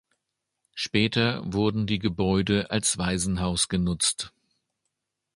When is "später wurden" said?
0.73-1.85